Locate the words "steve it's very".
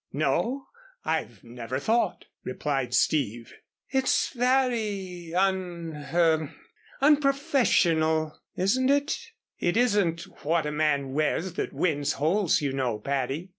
2.95-5.31